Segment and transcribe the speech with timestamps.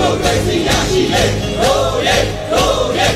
[0.00, 1.24] မိုကရေစီရရှိလေ
[1.60, 2.16] ရိုးရဲ
[2.52, 3.08] ရိုးရဲ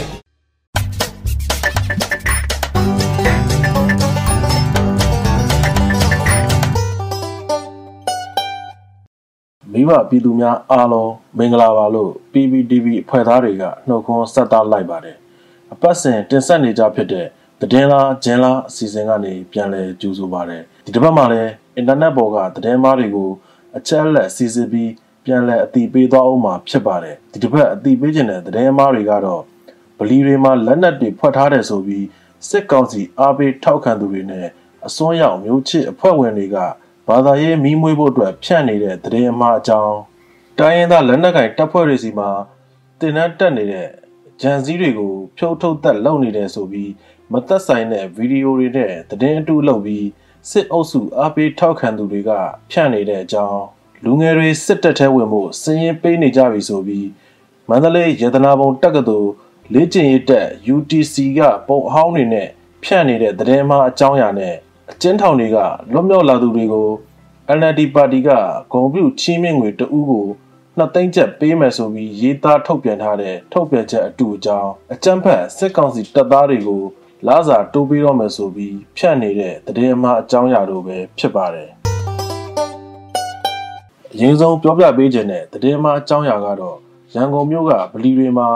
[9.73, 15.17] မိဘပြည်သူများအားလုံးမင်္ဂလာပါလို့ PPTV အဖွဲ့သားတွေကနှုတ်ခွန်းဆက်သလိုက်ပါတယ်
[15.73, 17.27] အပတ်စဉ်တင်ဆက်နေကြဖြစ်တဲ့
[17.61, 23.31] သတင်းလားဂျင်းလားအစီအစဉ်ကနေပြန်လည်ကြိုဆိုပါတယ်ဒီတစ်ပတ်မှာလည်းအင်တာနက်ပေါ်ကသတင်းမားတွေကို
[23.77, 24.91] အချက်အလက်စီစစ်ပြီး
[25.25, 29.43] ပြန်လည်အသိပေးသွားအောင်မှာဖြစ်ပါတယ်ဒီတစ်ပတ်အသိပေးခြင်းတဲ့သတင်းမားတွေကတော့
[29.99, 32.07] ဗလီတွေမှာလက်နက်တွေဖွက်ထားတယ်ဆိုပြီး
[32.49, 34.47] စစ်ကောင်စီအားပေးထောက်ခံသူတွေနဲ့
[34.87, 36.57] အစွန်းရောက်မျိုးချစ်အဖွဲ့ဝင်တွေက
[37.09, 39.97] ဘာသာရေးမီးမွေးဖို့အတွက်ဖြန့်နေတဲ့သတင်းအမှားအကြောင်း
[40.59, 42.31] တိုင်းရင်းသားလက်နက်ကင်တပ်ဖွဲ့တွေစီမှာ
[43.01, 43.89] တင်နန်းတက်နေတဲ့
[44.41, 46.91] ဂျန်စည်းတွေကို ဖြုတ်ထုတ်သက်လုပ်နေတယ်ဆိုပြီး
[47.33, 50.07] မသက်ဆိုင်တဲ့ဗီဒီယိုတွေနဲ့သတင်းအတုလုပ်ပြီး
[50.51, 52.31] စစ်အုပ်စုအားပေးထောက်ခံသူတွေက
[52.71, 53.63] ဖြန့်နေတဲ့အကြောင်း
[54.05, 57.09] လူငယ်တွေစစ်တပ်ထဲဝင်ဖို့စည်ရင်ပေးနေကြပြီဆိုပြီး
[57.69, 59.31] မန္တလေးရတနာပုံတက္ကသိုလ်
[59.73, 62.49] လေ့ကျင့်ရေးတက် UTC ကပုံအဟောင်းတွေနဲ့
[62.83, 64.55] ဖြန့်နေတဲ့သတင်းမှားအကြောင်းအရာနဲ့
[64.91, 65.59] အကျဉ်းထောင်တွေက
[65.93, 66.89] လွတ်မြောက်လာသူတွေကို
[67.59, 68.31] NLD ပါတီက
[68.73, 70.27] ဂုံပြုချီးမြှင့်ငွေတဦးကို
[70.77, 76.83] နှစ်သိန်းကျပ်ပေးမယ်ဆိုပြီးရေးသားထုတ်ပြန်ထားတဲ့ထုတ်ပြန်ချက်အတူအကြောင်းအကြမ်းဖက်စစ်ကောင်စီတပ်သားတွေကို
[77.29, 81.71] လာစာတိုးပေးတော့မယ်ဆိုပြီးဖြန့်နေတဲ့သတင်းအမှားအကြောင်းအရာတို့ပဲဖြစ်ပါတယ်
[84.17, 86.77] အရင်ဆုံးပြောပြပေးခြင်းတဲ့သတင်းအမှားအကြောင်းအရာကတော့
[87.15, 88.49] ရန်ကုန်မြို့ကဗလီတွေမှာ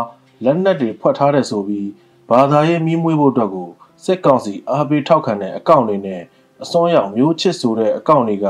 [0.44, 1.88] လက်နက်တွေဖွက်ထားတယ်ဆိုပြီး
[2.30, 3.68] ဘာသာရေးမီးမွေးဖို့အတွက်ကို
[4.04, 6.22] စစ်ကောင်စီအားပေးထောက်ခံတဲ့အကောင့်တွေနဲ့
[6.62, 8.46] အစွန်းရောက်မျိုးချစ်ဆိုတဲ့အကောင့်တွေက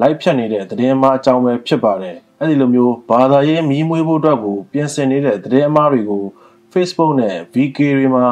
[0.00, 6.24] လိုက်ဖြတ်နေတဲ့သတင်းအမှားအကြောင်းပဲဖြစ်ပါတယ်အဲ့ဒီလိုမျိုးဘာသာရေးမီးမွေးဖို့အတွက်ကိုပြင်ဆင်နေတဲ့သတင်းအမှားတွေကို
[6.72, 8.24] Facebook နဲ့ VK တွေမှာ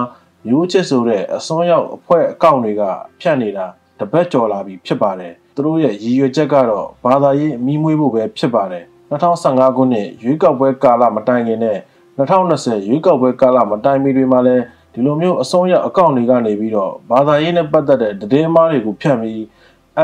[0.46, 2.82] မျိုးချစ်ဆိုတဲ့အစွန်းရောက်အဖွဲ့အကောင့်တွေက
[3.20, 3.66] ဖြတ်နေတာ
[4.00, 5.32] တပတ်ကျော်လာပြီဖြစ်ပါတယ်
[5.64, 11.78] သူတို့ရဲ့ရည်ရွယ်ချက်ကတော့ဘာသာရေးမီးမွေးဖို့ပဲဖြစ်ပါတယ်2015ခုနှစ်ရွေးကောက်ပွဲကာလမတိုင်ခင်နဲ့
[12.18, 19.40] 2020ရွေးကောက်ပွဲကာလမတိုင်မီတွေမှာလည်းဒီလိုမျိုးအစွန်းရောက်အကောင့်တွေကနေပြီးတော့ဘာသာရေးနဲ့ပတ်သက်တဲ့သတင်းအမှားတွေကိုဖြန့်ပြီး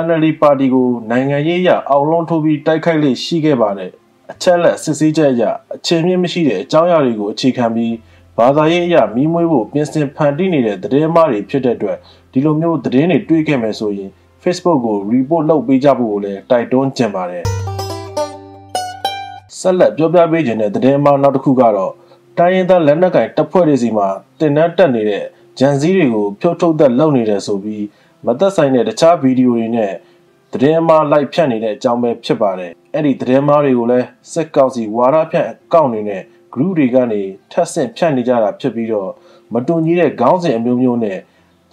[0.04, 3.90] NLD ပါတီကိုနိုင်ငံရေးအရအောင်လုံးထိုးပြီးတိုက်ခိုက်လေးရှိခဲ့ပါတယ်
[4.32, 5.44] အချက်လက်စစ်ဆေးချက်အရ
[5.74, 7.94] အခြေမြင့်မရှိတဲ့အကြောင်းအရာတွေကိုအခြေခံပြီး
[8.38, 11.98] ဘာသာရေးအရမီးမွေးဖို့ပြင်ဆင်ဖန်တီးနေတဲ့သတင်းအမှားတွေဖြစ်တဲ့အတွက်
[12.32, 14.10] ဒီလိုမျိုးသတင်းတွေတွေ့ခဲ့မယ်ဆိုရင်
[14.48, 17.44] Facebook ကို report လုပ်ပေးကြဖို့ကိုလည်းတိုက်တွန်းကြင်ပါတယ်
[19.58, 21.92] ဆက်လက်ပြောပြပေးခြင်းတဲ့သတင်းအမှားနောက်တစ်ခုကတော့
[22.38, 24.08] တိုင်းရင်းသားလက်နက်ကင်တပ်ဖွဲ့တွေစီမှာ
[24.38, 25.24] တင်နန်းတက်နေတဲ့
[25.58, 27.84] ဂျန်စည်းတွေကိုဖြုတ်ထုတ်သက်လုပ်နေတယ်ဆိုပြီး
[28.26, 29.92] မသက်ဆိုင်တဲ့တခြားဗီဒီယိုတွေနဲ့
[30.52, 39.10] သတင်းမှားလိုက်ဖြန့်နေတဲ့အကြောင်းပဲဖြစ်ပါတယ်အဲ့ဒီသတင်းမှားတွေကိုလည်းစက်ကောက်စီဝါရဖြန့်အကောင့်တွေနဲ့ group တွေကနေထပ်ဆင့်ဖြန့်နေကြတာဖြစ်ပြီးတော့
[39.52, 41.18] မတူညီတဲ့ခေါင်းစဉ်အမျိုးမျိုးနဲ့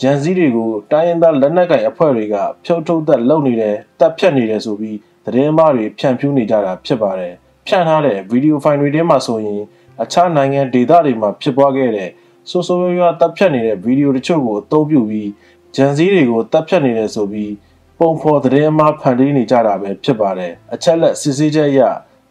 [0.01, 7.33] ဂျန်စည်းတွေကိုတိုင်းရင်းသားလက်နက်ကင်အဖွဲ့တွေကဖြုတ်ထုတ်သက်လုပ်နေတယ်တပ်ဖြတ်နေတယ်ဆိုပြီးသတင်းမှားတွေဖြန့်ဖြူးနေကြတာဖြစ်ပါတယ်
[7.67, 9.61] ဖြန့်ထားတဲ့ဗီဒီယိုဖိုင်တွေထဲမှာဆိုရင်
[10.03, 12.09] အခြားနိုင်ငံဒေသတွေမှာဖြစ်ပွားခဲ့တဲ့
[12.49, 15.29] ဆိုးဆိုးရွားရွားတပ်ဖြတ်နေတဲ့ဗီဒီယိုတချို့ကိုအသုံးပြုပြီး
[15.75, 17.53] ဂျန်စည်းတွေကိုတပ်ဖြတ်နေတယ်ဆိုပြီး
[17.99, 21.81] ပုံဖော်သတင်းအမှားဖန်တီးနေကြတာပဲဖြစ်ပါတယ်အချက်လက်စစ်ဆေးချက်အရ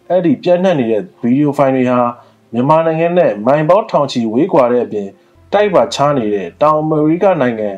[0.09, 2.01] အဲ့ဒီပြန့်နှံ့နေတဲ့ဗီဒီယိုဖိုင်တွေဟာ
[2.53, 5.09] မြန်မာနိုင်ငံနဲ့မိုင်ပေါင်းထောင်ချီဝေးကွာတဲ့အပြင်
[5.53, 7.71] တိုက်ပါချားနေတဲ့တောင်အမေရိကနိုင်ငံ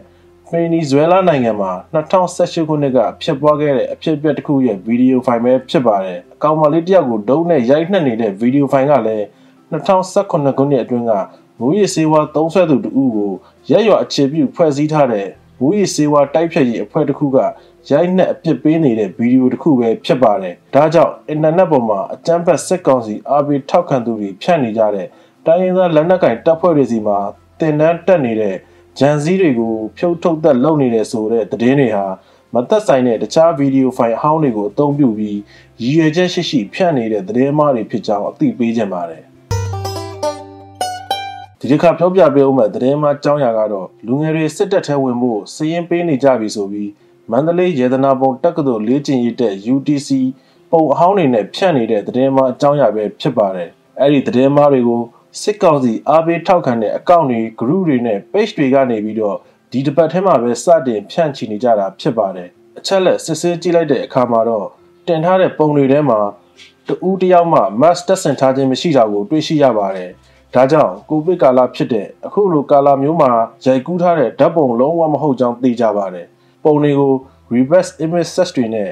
[0.49, 9.25] ဗင်နီဇွဲလားနိုင်ငံမှာ2018ခုနှစ်ကဖြစ်ပွားခဲ့တဲ့အဖြစ်အပျက်တစ်ခုရဲ့ဗီဒီယိုဖိုင်ပဲဖြစ်ပါတယ်အကောင်မလေးတယောက်ကိုဒုံးနဲ့ရိုက်နှက်နေတဲ့ဗီဒီယိုဖိုင်ကလည်း
[9.73, 11.13] 2018ခုနှစ်အတွင်းက
[11.61, 13.33] မူရည်စေဝါသုံးဆွဲသူတဦးကို
[13.71, 15.27] ရက်ရွာအခြေပြုဖွဲ့စည်းထားတဲ့
[15.61, 17.39] မူရည်စေဝါတိုက်ဖြတ်ရေးအဖွဲ့တစ်ခုက
[17.91, 25.09] ရိုက်နှက်အပြစ်ပေးနေတဲ့ဗီဒီယိုတစ်ခုပဲဖြစ်ပါတယ်။ဒါကြောင့်အင်တာနက်ပေါ်မှာအကြမ်းဖက်စစ်ကောင်စီအားပေးထောက်ခံသူတွေဖြန့်နေကြတဲ့
[25.47, 27.19] တိုင်းရင်းသားလက်နက်ကင်တပ်ဖွဲ့တွေစီမှာ
[27.61, 28.57] တင်နန်းတက်နေတဲ့
[28.99, 32.07] ဂျန်စည်းတွေကိုဖြုတ်ထုတ်သက်လုပ်နေတဲ့ဆိုတဲ့သတင်းတွေဟာ
[32.55, 35.39] မသက်ဆိုင်တဲ့တခြားဗီဒီယိုဖိုင်အဟောင်းတွေကိုအသုံးပြုပြီး
[35.83, 39.23] ရည်ရွယ်ချက်ရှိရှိဖြန့်နေတဲ့သတင်းမှားတွေဖြစ်ကြောင်းအသိပေးကြပါတယ်
[41.59, 46.91] ဒီတစ်ခါပြောပြပေးဦးမယ်သတင်းမှားကြောင်းရာကတော့လူငယ်တွေစစ်တပ်ထဲဝင်ဖို့စည်ရင်ပေးနေကြပြီဆိုပြီး
[47.31, 50.11] မန္တလေးရေဒနာပုံတက္ကသိုလ်လေ့ကျင့်ရေးတက် UTC
[50.71, 53.71] ပုံအဟောင်းတွေနဲ့ဖြန့်နေတဲ့သတင်းမှားအကြောင်းရာပဲဖြစ်ပါတယ်
[54.01, 55.01] အဲ့ဒီသတင်းမှားတွေကို
[55.41, 59.37] စစ်ကောင်စီအားပေးထောက်ခံတဲ့အကောင့်တွေ group တွေနဲ့ page တွေကနေပြီးတော့
[59.71, 62.49] ဒီတစ်ပတ်ထဲမှာပဲစတင်ဖြန့်ချီနေကြတာဖြစ်ပါတယ်
[62.79, 64.67] အချက်လက်စစ်ဆေးကြည့်လိုက်တဲ့အခါမှာတော့
[65.07, 66.19] တင်ထားတဲ့ပုံတွေထဲမှာ
[66.87, 70.11] တူးတယောက်မှ mask တက်ဆင်ထားခြင်းမရှိတာကိုတွေ့ရှိရပါတယ်
[70.55, 73.31] ဒါကြောင့်ကိုဗစ်ကာလဖြစ်တဲ့အခုလိုကာလမျိုးမှာ
[73.65, 76.27] ရိုက်ကူးထားတဲ့ဓာတ်ပုံလုံးဝမဟုတ်ကြောင်းသိကြပါတယ်
[76.65, 77.13] ပုံတွေကို
[77.55, 78.91] reverse image search တွေနဲ့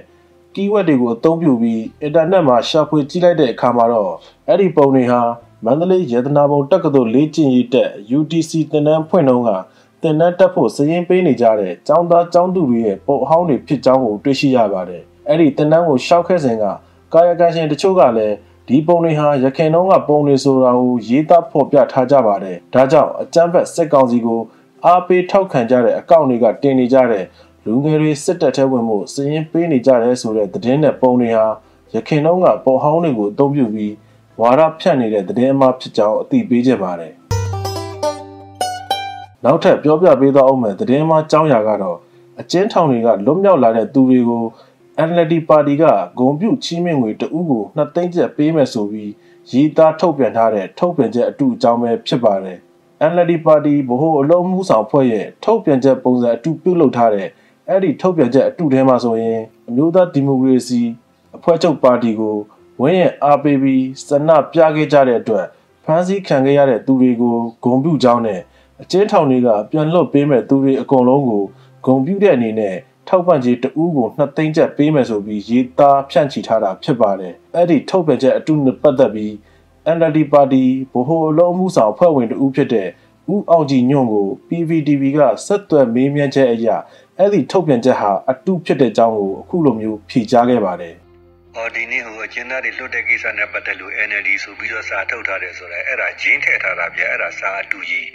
[0.54, 4.12] keyword တွေကိုအသုံးပြုပြီး internet မှာရှာဖွေကြည့်လိုက်တဲ့အခါမှာတော့
[4.48, 5.22] အဲ့ဒီပုံတွေဟာ
[5.66, 9.50] မန္တလေးရေသနာပုံတက္ကသိုလ်လေ့ကျင့်ရေးတက် UTC သင်တန်းဖွင့်နှုန်းက
[10.02, 16.64] သင်တန်းတက်ဖို့စည်ရင်ပေးနေကြတဲ့ចောင်းသားចောင်းသူတွေရဲ့ပုံအဟောင်းတွေဖြစ်ကြောင်းကိုတွေ့ရှိရပါတယ်။အဲ့ဒီသင်တန်းကိုရှောက်ခဲ့စဉ်က
[17.12, 18.34] ကာယကံရှင်တချို့ကလည်း
[18.68, 24.40] ဒီပုံတွေဟာရခိုင်တော့ကပုံတွေဆိုတာကိုရေးသားဖော်ပြထားကြပါတယ်ဒါကြောင့်အကြမ်းဖက်စစ်ကောင်စီကို
[24.86, 27.24] အားပေးထောက်ခံကြတဲ့အကောင့်တွေကတင်နေကြတဲ့
[27.64, 31.46] လူငယ်တွေစစ်တပ်ထဲဝင်မှုစည်ရင်ပေးနေကြတဲ့ဆိုတဲ့သတင်းနဲ့ပုံတွေဟာ
[31.94, 33.92] ရခင်တော့ကပုံဟောင်းတွေကိုအသုံးပြုပြီး
[34.40, 37.12] ဝါရဖြန့်နေတဲ့သတင်းအမှားဖြစ်ကြောင်းအသိပေးကြပါတယ်
[39.44, 41.98] နောက်ထပ်ပြောပြပေးသွားအောင်မယ်သတင်းမှားကြောင်းရာကတော့
[42.40, 44.44] အကျဉ်းထောင်တွေကလွတ်မြောက်လာတဲ့သူတွေကို
[45.08, 45.84] NLD ပါတီက
[46.18, 49.10] ဂုံပြုချီးမြှင့်ငွေတဦးကိုနှစ်သိန်းကျပ်ပေးမယ်ဆိုပြီး
[49.50, 52.58] ရေးသားထုတ်ပြန်ထားတဲ့ထုတ်ပြန်ချက်အတူအကြောင်းပဲဖြစ်ပါတယ်။
[53.10, 57.28] NLD ပါတီဗဟိုအလုံးမှုဆောင်ဖွဲ့ရဲ့ထုတ်ပြန်ချက်ပုံစံအတူပြုလုပ်ထားတဲ့
[57.68, 60.80] အဲ့ဒီထုတ်ပြန်ချက်အတူထဲမှာဆိုရင်အမျိုးသားဒီမိုကရေစီ
[61.36, 62.36] အဖွဲ့ချုပ်ပါတီကို
[62.82, 65.46] ဝင်းရဲ့အားပေးပြီးစနပြခဲ့ကြတဲ့အတွက်
[65.84, 68.40] ဖမ်းဆီးခံခဲ့ရတဲ့သူတွေကိုဂုံပြုကြောင်းနဲ့
[68.82, 71.42] အကျဉ်းထောင်တွေကပြန်လွတ်ပေးမဲ့သူတွေအကုန်လုံးကို
[71.86, 72.76] ဂုံပြုတဲ့အနေနဲ့
[73.08, 79.32] ထောက်ပံ့ကြေးတဦးကို2သိန်းကျပ်ပေးမယ်ဆိုပြီးရေးသားဖြန့်ချီထားတာဖြစ်ပါတယ်။အဲ့ဒီထုတ်ပြန်ချက်အတူနဲ့ပတ်သက်ပြီး
[79.96, 82.88] NLD ပါတီဗဟိုအလုံးမှုဆောင်ဖွဲ့ဝင်တဦးဖြစ်တဲ့
[83.32, 86.68] ဦးအောင်ကြည်ညွန့်ကို PVTV ကဆက်သွယ်မေးမြန်းချက်အရ
[87.18, 90.96] အဲ့ဒီထုတ်ပြန်ချက်ဟာအတူဖြစ်တဲ့အကြောင်းကိုအခုလိုမျိုးဖြေကြားခဲ့ပါတယ်။
[91.56, 98.06] အော်ဒီနေ့ဟိုအကျဉ်းသားတွေလွတ်တဲ့ကိစ္စနဲ့ပတ်သက်လို့ NLD ဆိုပြီးတော့စာထုတ်ထားတယ်ဆိုတော့အဲ့ဒါဂျင်းထည့်ထားတာဗျအဲ့ဒါစာအတူကြီး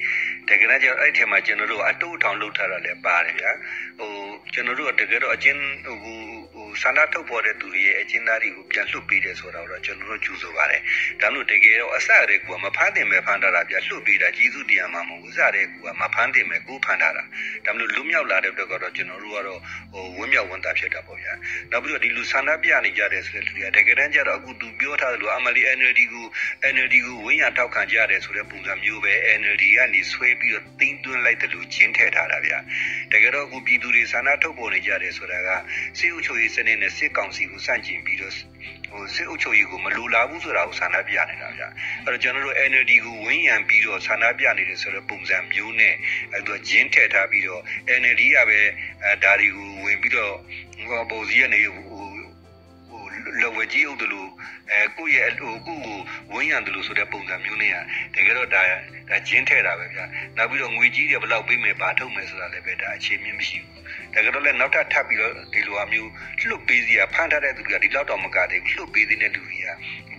[0.47, 3.51] တကယ်တော့အဲ့ဒီမှာကျွန်တော်တို့အတူထောင်လုပ်ထားတာလည်းပါတယ်ဗျာ
[3.99, 4.11] ဟို
[4.53, 10.81] ကျွန်တော်တို့ကတကယ်တော့အကျဉ်းဟိုဟိုဆန္ဒထုတ်ပေါ်တဲ့သူတွေရဲ့အကျဉ်းသားတွေကိုပြန်လွှတ်ပေးတယ်ဆိုတာတော့ကျွန်တော်တို့ကြိုဆိုပါတယ်
[11.21, 17.23] ဒါလို့တကယ်တော့အစရဲကမဖမ်းတင်မဲ့ဖမ်းထားတာဗျာလွှတ်ပေးတာကျေးဇူးတရားမှမဟုတ်ဘူးစရဲကမဖမ်းတင်မဲ့ကိုဖမ်းထားတာ
[17.65, 19.59] ဒါလို့လွတ်မြောက်လာတဲ့အတွက်ကတော့ကျွန်တော်တို့ကတော့
[19.93, 21.33] ဟိုဝင်းမြောက်ဝန်တာဖြစ်တာပေါ့ဗျာ
[21.71, 26.25] နောက်ပြီးတော့ဒီလူဆန္ဒပြနေကြတယ်ဆိုတဲ့လူတွေကတကယ်တမ်းကျတော့အခုသူပြောထားတယ်လို့အမလီ NLD ကို
[26.73, 32.57] NLD ကိုဝင်းရထောက်ခံကြရတယ်ဆိုတဲ့ပုံစံမျိုးပဲ NLD ကနေဆွဲပြီးတော့တင်းသွင်းလိုက်တယ်လို့ကျင်းထည့်ထားတာဗျာ
[33.11, 35.49] တကယ်တော့အခုပြည်သူတွေဆန္ဒထုတ်ပေါ်နေကြတယ်ဆိုတာက
[35.99, 38.33] စစ်အုပ်ချုပ်ရေးစနစ်နဲ့စစ်ကောင်စီကိုစန့်ကျင်ပြီးတော့
[38.91, 41.67] ဟိုစစ်အုပ်ချုပ်ရေးကိုမလိုလားဘူးဆိုတာကိုဆန္ဒပြနေတာဗျာ
[42.05, 45.93] အဲ့တော့ကျွန်တော်တို့ NLD ကိုဝင်းရံပြီးတော့ဆန္ဒပြနေတယ်ဆိုတဲ့ပုံစံမျိုးနဲ့
[46.33, 47.61] အဲ့တော့ဂျင်းထည့်ထားပြီးတော့
[48.01, 48.59] NLD ကပဲ
[49.03, 50.35] အဲဒါတွေကိုဝင်ပြီးတော့
[50.89, 51.96] ဟိုပုံစည်းကနေဟို
[53.41, 54.29] လောဝကြီးအုပ်တယ်လို့
[54.71, 55.99] အဲကိုယ့်ရဲ့ဟိုကိုကို
[56.33, 57.73] ဝင်းရံတယ်လို့ဆိုတဲ့ပုံစံမျိုးနဲ့
[58.15, 58.61] တကယ်တော့ဒါ
[59.09, 60.03] ဒါဂျင်းထဲတာပဲဗျာ
[60.37, 63.81] နောက်ပြီးတော့ငွေကြီးတွေဘယ်လောက်ပေးမယ်ဘာထုတ်မယ်ဆိုတာလည်းပဲဒါအခြေမြင့်မရှိဘူး
[64.13, 66.09] တကယ်တော့လည်းနောက်ထပ်ထပ်ပြီးတော့ဒီလိုအမျိုး
[66.49, 69.67] လှုပ်ပေးစီရဖမ်းထားတဲ့သူတွေကဒီလောက်တော့မကသေးဘူးလှုပ်ပေးသေးတဲ့လူတွေက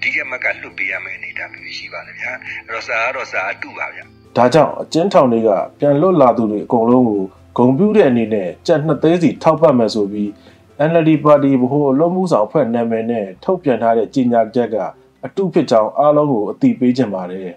[0.03, 2.31] ဒီကမကလှုပ်ပေးရမယ်အနေဒါမျိုးရှိပါလေဗျာ
[2.67, 4.05] အဲ့တော့စာကတော့စာအတူပါဗျာ
[4.37, 5.50] ဒါကြောင့်အကျဉ်းထောင်တွေက
[5.81, 7.23] ပြန်လွတ်လာသူတွေအကုန်လုံးကို
[7.59, 10.31] ဂုံပြူးတဲ့အနေနဲ့ကြက်နှစ်သိန်းစီထောက်ပံ့မယ်ဆိုပြီး
[10.87, 14.77] NLD ပါတီဗဟိုအလုံးမှုဆောင်အဖွဲ့နာမည်နဲ့ထုတ်ပြန်ထားတဲ့ကြေညာချက်က
[15.25, 17.49] အတုဖြစ်ကြောင်းအားလုံးကိုအသိပေးခြင်းပါတယ်။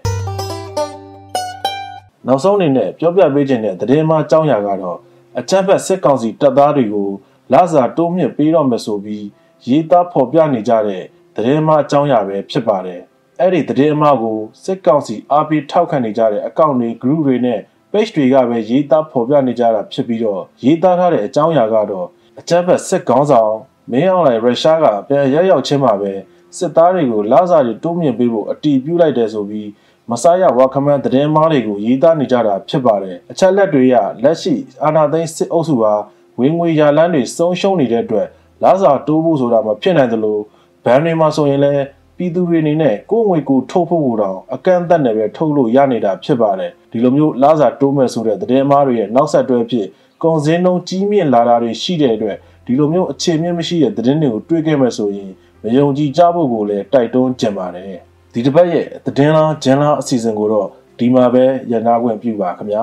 [2.26, 4.98] နောက်ဆုံးအနေနဲ့ပြောပြပေးခြင်းတဲ့သတင်းမှအကြောင်းအရာကတော့
[5.38, 7.10] အကြမ်းဖက်စစ်ကောင်စီတပ်သားတွေကို
[7.52, 9.26] လစာတိုးမြင့်ပေးတော့မယ်ဆိုပြီး
[9.68, 11.02] ရေးသားဖော်ပြနေကြတဲ့
[11.36, 13.00] သတင်းမှအကြောင်းအရာပဲဖြစ်ပါတယ်။
[13.40, 17.60] အဲ့ဒီသတင်းအမှားကိုစစ်ကောင်စီအားပေးထောက်ခံနေကြတဲ့အကောင့်တွေ group တွေနဲ့
[17.92, 22.08] page တွေကပဲရေးသားဖော်ပြနေကြတာဖြစ်ပြီးတော့ရေးသားထားတဲ့အကြောင်းအရာကတော့
[22.40, 23.54] အကြမ်းဖက်စစ်ကောင်းဆောင်
[23.90, 26.12] မင်းအောင်လှိုင်ရုရှားကပြန်ရက်ရောက်ချင်းမှာပဲ
[26.56, 29.68] စစ်သားတွေကိုလာစာတွေတိုးမြင့်ပေးဖို့အတီးပြုတ်လိုက်တယ်ဆိုပြီး
[30.10, 35.94] မဆာရဝါခမန်တည်င်းမားတွေကိုရေးသားနေကြတာဖြစ်ပါတယ်အချက်လက်တွေကလက်ရှိအာဏာသိမ်းစစ်အုပ်စုဟာ
[36.40, 38.28] ဝင်ငွေရလန်းတွေဆုံးရှုံးနေတဲ့အတွက်
[38.64, 40.38] လာစာတိုးဖို့ဆိုတာမဖြစ်နိုင်သလို
[40.84, 41.82] ဘန်တွေမှာဆိုရင်လည်း
[42.16, 49.86] ပြည်သူတွေအနေနဲ့ကိုယ်ငွေကိုထုတ်ဖို့တောင်အကန့်အသတ်နဲ့ပဲထုတ်လို့ရနေတာဖြစ်ပါတယ်ဒီလိုမျိုးလာစာတိုးမဲ့ဆိုတဲ့တည်င်းမားတွေရဲ့နောက်ဆက်တွဲဖြစ်
[50.22, 52.36] ကုန်စည်နှုန်းကြီးမြင့်လာတာတွေရှိတဲ့အတွက်
[52.66, 55.30] ဒီလိုမျိုးအခြေမြင့်မရှိတဲ့သတင်းတွေကိုတွေးခဲ့မယ်ဆိုရင်
[55.62, 57.94] မယုံကြည်ကြဖို့ကိုလည်းတိုက်တွန်းကြံပါတယ်
[58.32, 62.82] ဒီတစ်ပတ်ရဲ့သတင်းလားဂျန်လားအစီအစဉ်ကိုတော့ဒီမှာပဲရနာခွင့်ပြုပါခင်ဗျာ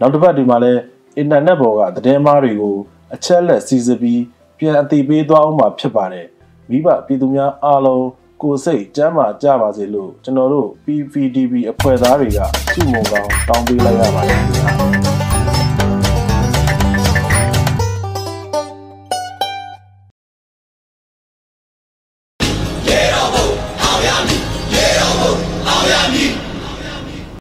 [0.00, 0.80] နောက်တစ်ပတ်ဒီမှာလည်း
[1.16, 2.76] အင်တာနက်ပေါ်ကသတင်းမားတွေကို
[3.14, 4.22] အချက်လက်စီစစ်ပြီး
[4.58, 6.26] ပြန်အသိပေးသွားအောင်မှာဖြစ်ပါတယ်
[6.70, 8.06] မိဘပြည်သူများအားလုံး
[8.42, 12.38] ကိုစိတ်ကျမ်းမာကြပါစေလို့ကျွန်တော်တို့ PVDB အဖွဲ့သားတွေက
[12.72, 15.35] စုမုံကောင်းတောင်းပေးလိုက်ရပါတယ်